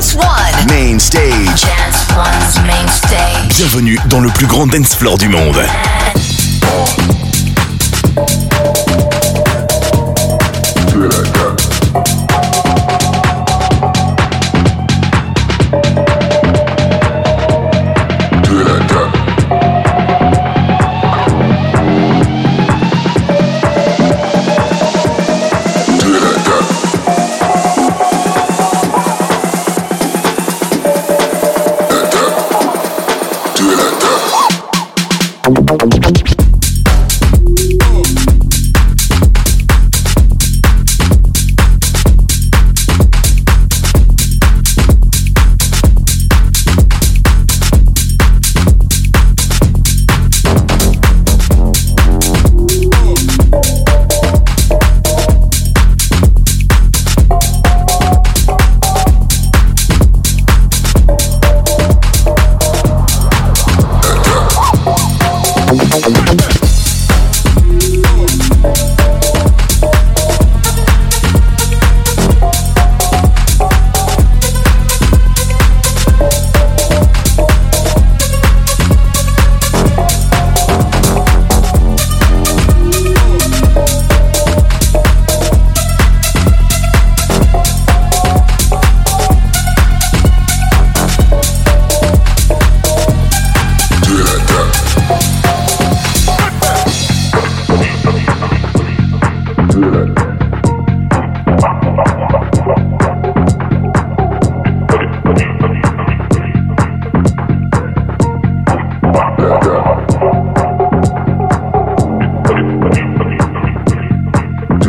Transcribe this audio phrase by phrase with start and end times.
[0.00, 0.66] Dance One.
[0.70, 1.60] Main stage.
[1.60, 3.54] Dance One's main stage.
[3.58, 5.60] Bienvenue dans le plus grand dance floor du monde.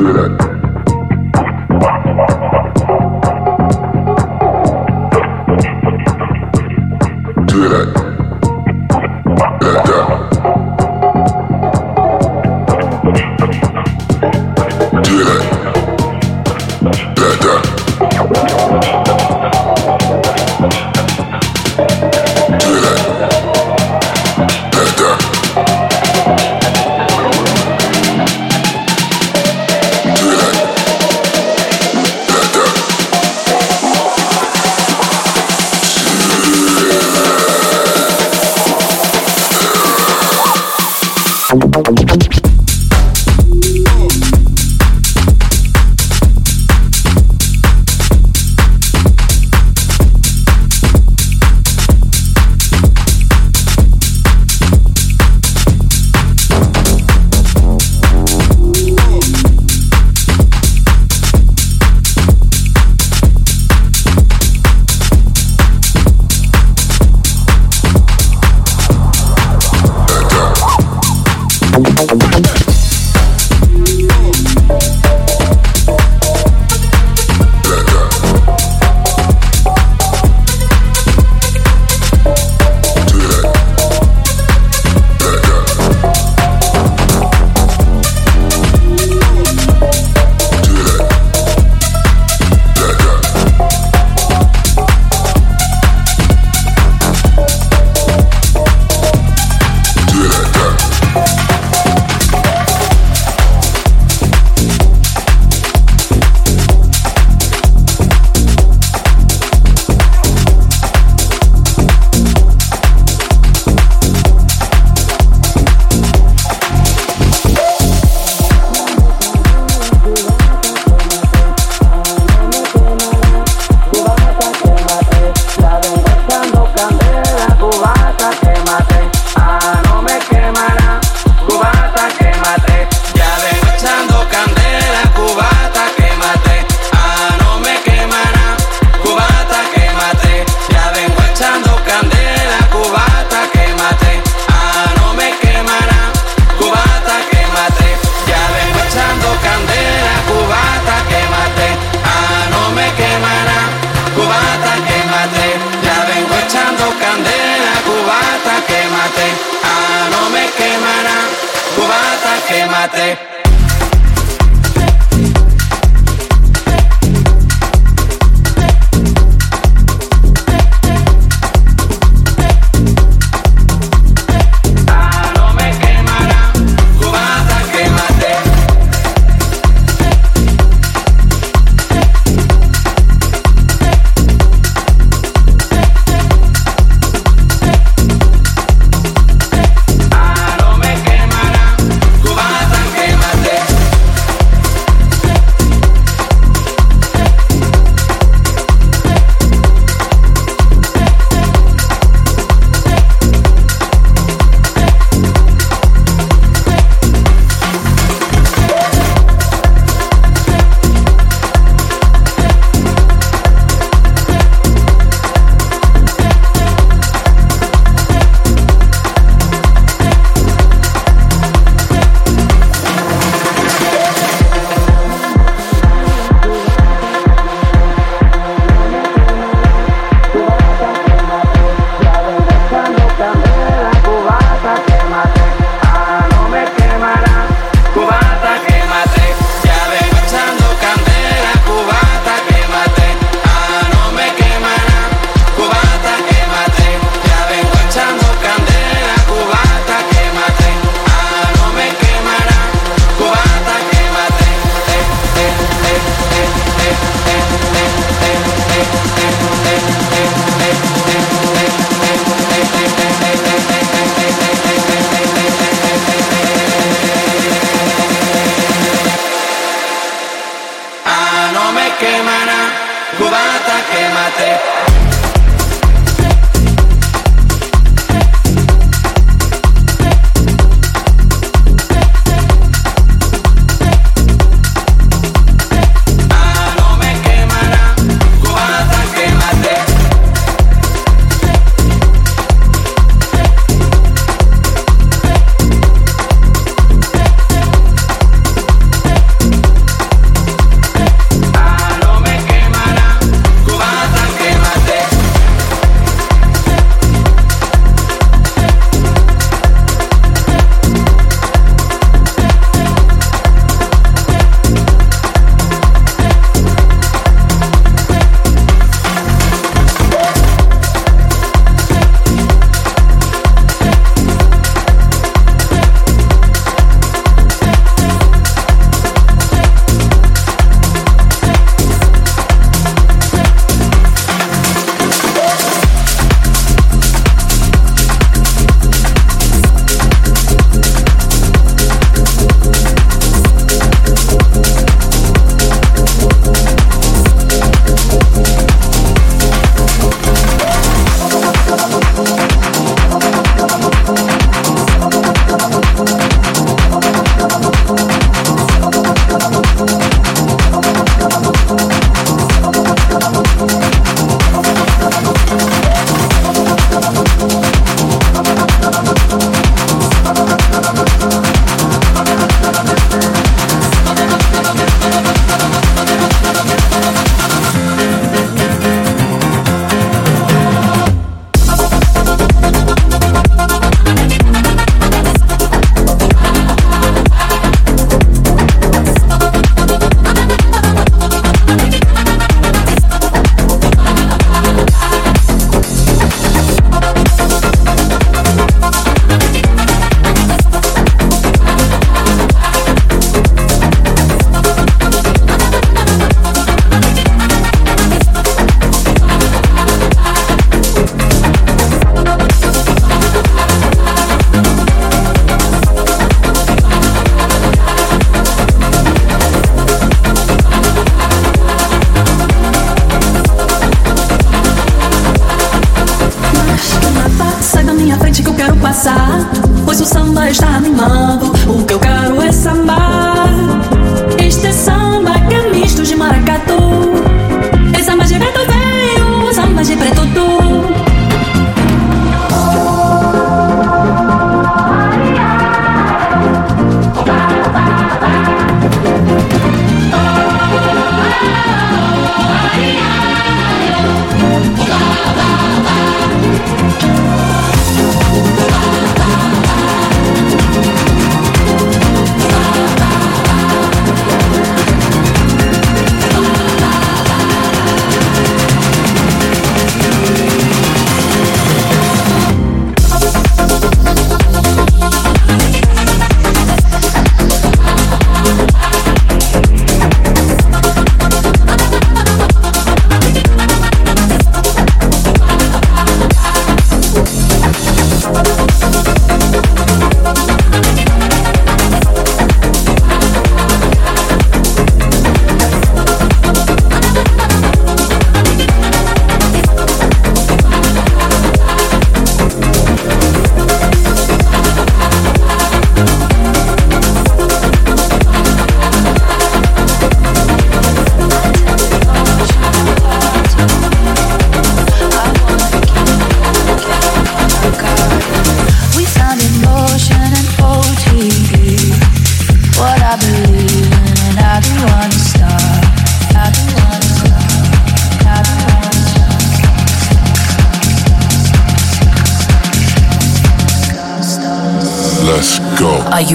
[0.02, 0.41] do that.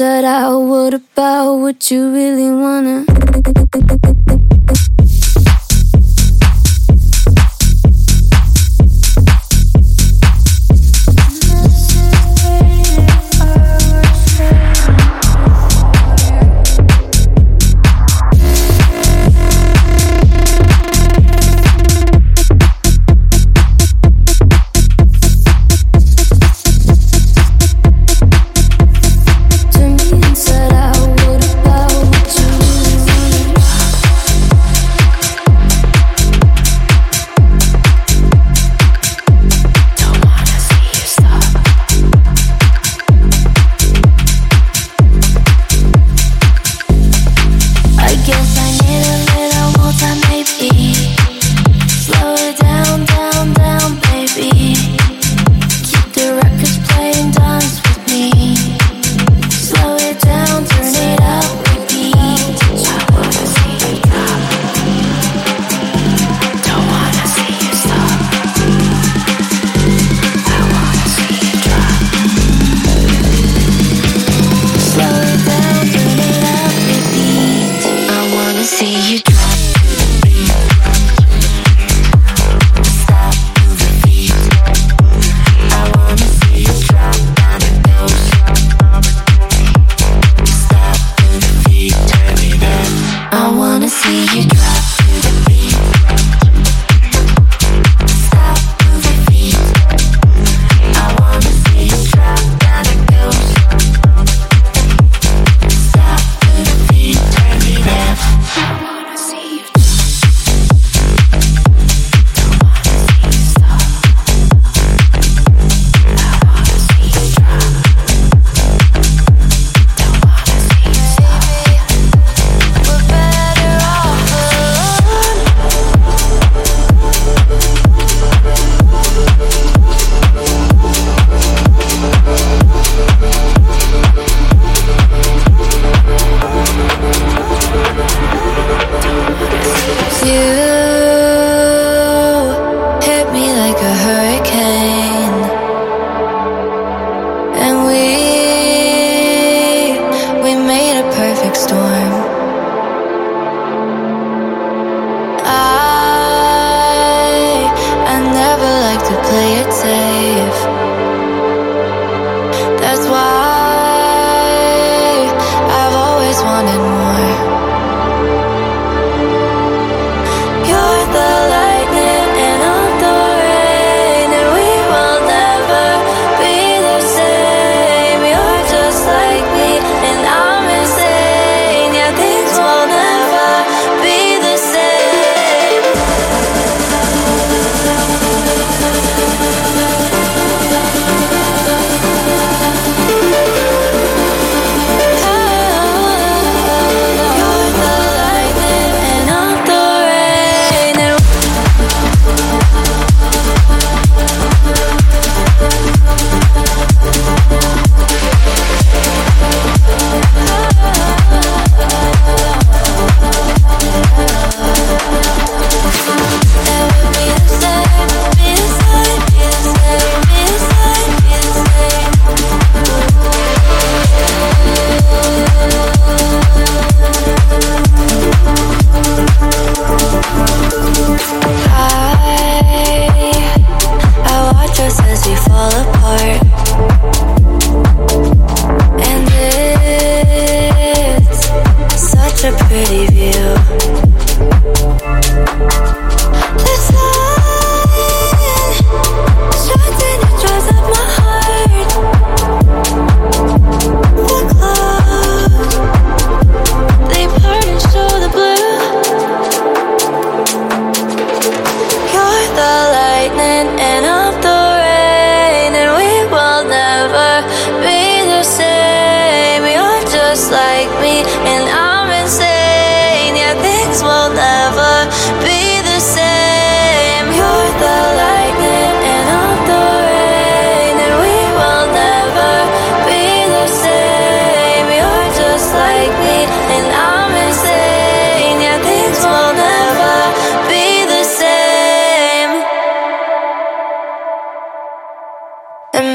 [0.00, 0.60] Inside out.
[0.60, 2.27] What about what you really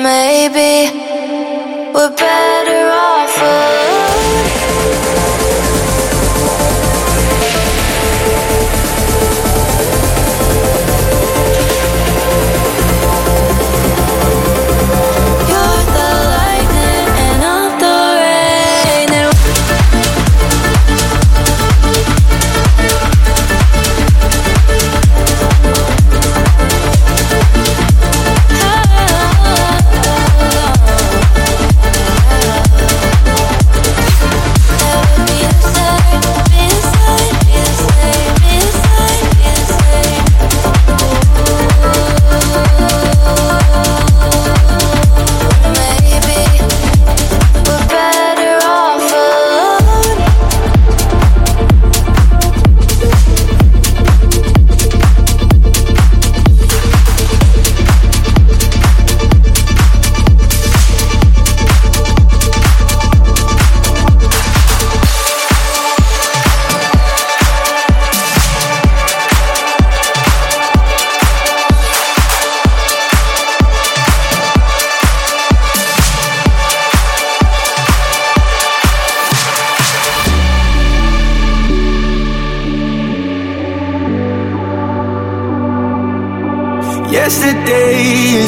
[0.03, 0.91] maybe
[1.93, 3.82] we're better off.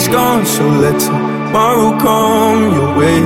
[0.08, 3.22] gone, so let tomorrow come your way.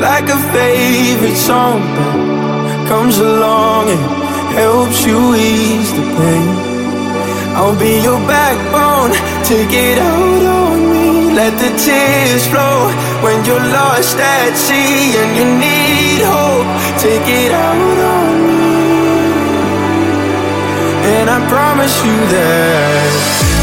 [0.00, 4.00] Like a favorite song that comes along and
[4.54, 6.48] helps you ease the pain.
[7.56, 9.12] I'll be your backbone,
[9.44, 11.32] take it out on me.
[11.34, 12.90] Let the tears flow
[13.24, 16.68] when you're lost at sea and you need hope.
[17.00, 18.64] Take it out on me,
[21.16, 23.53] and I promise you that.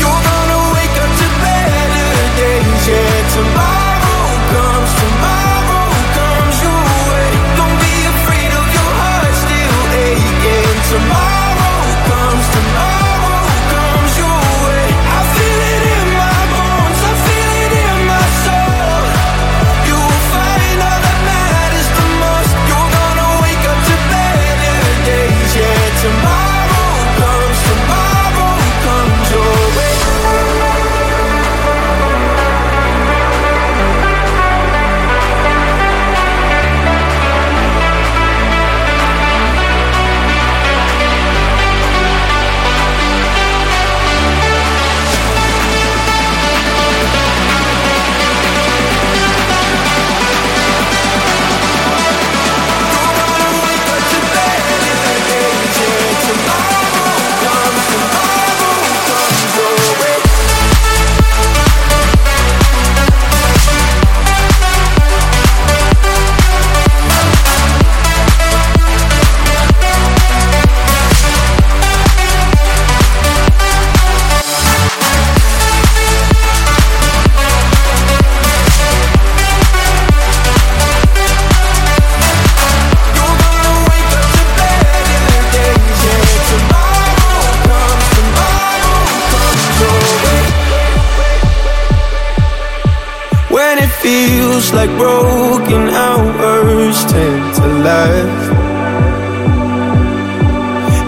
[94.74, 98.52] like broken hours tend to last.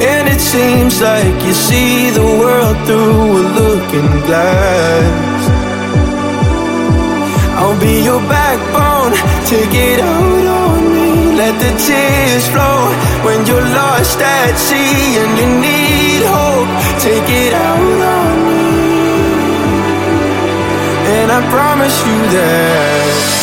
[0.04, 5.41] And it seems like you see the world through a looking glass.
[7.60, 9.13] I'll be your backbone,
[9.47, 11.38] take it out on me.
[11.38, 12.91] Let the tears flow
[13.26, 16.71] when you're lost at sea and you need hope.
[16.99, 18.65] Take it out on me,
[21.15, 23.43] and I promise you that.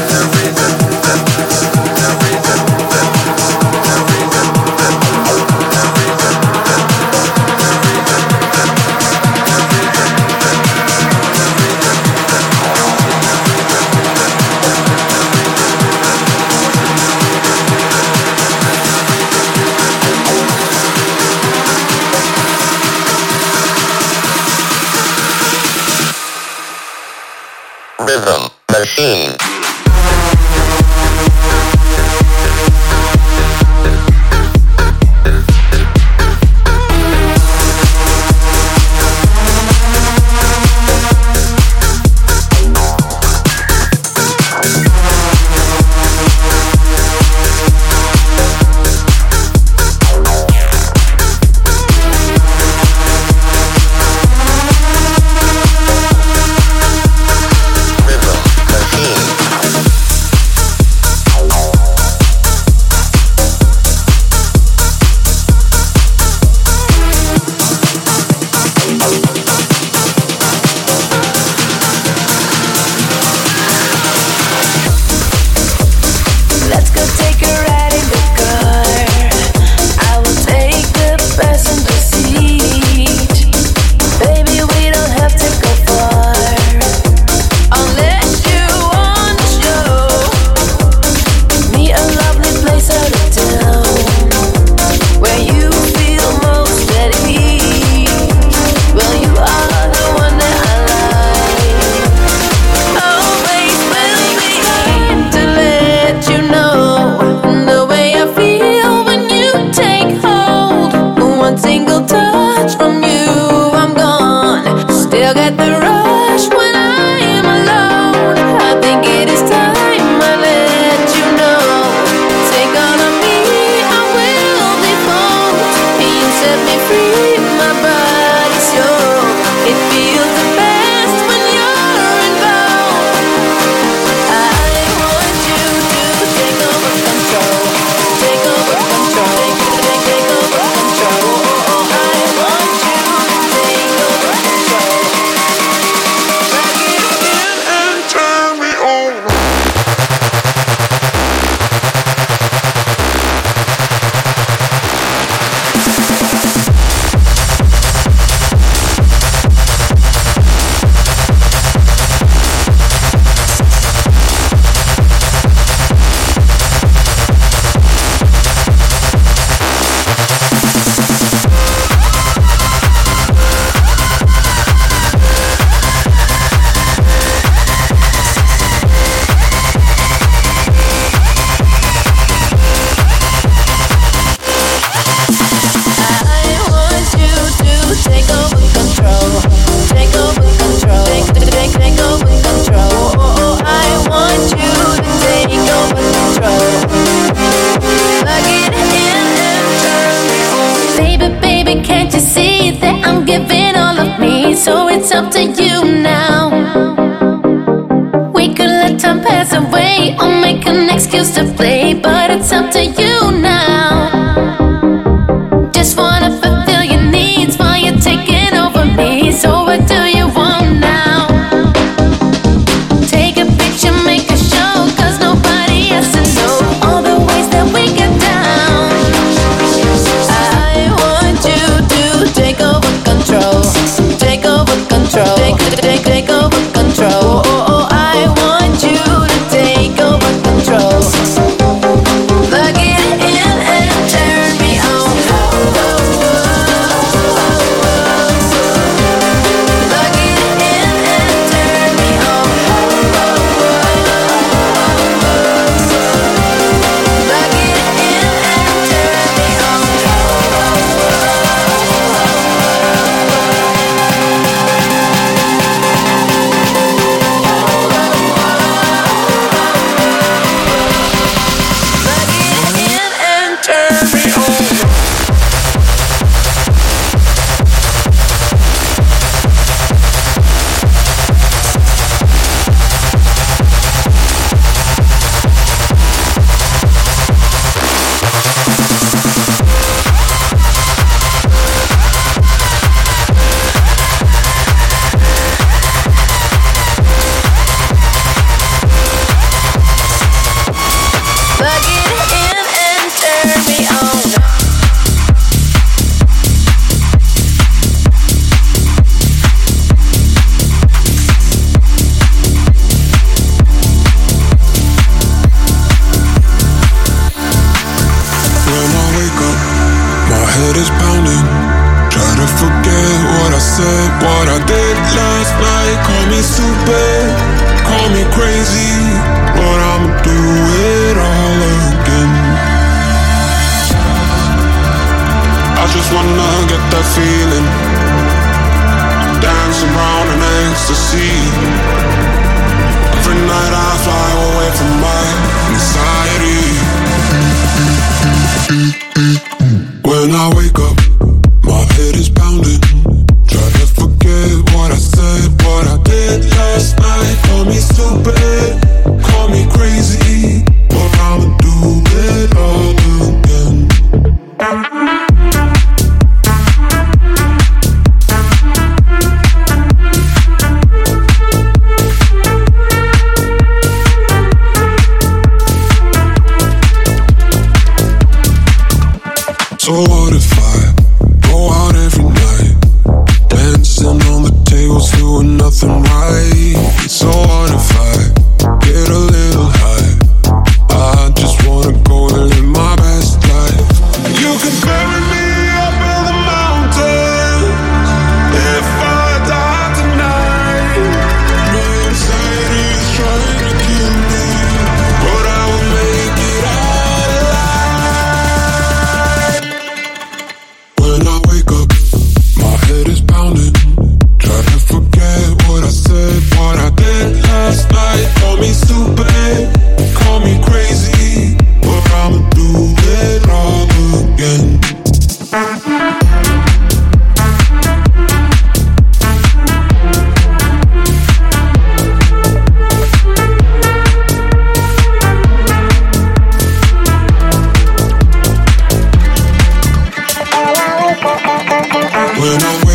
[442.41, 442.90] When I'm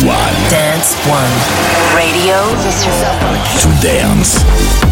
[0.00, 0.34] One.
[0.48, 1.30] Dance One.
[1.94, 2.40] Radio.
[3.60, 4.91] To dance.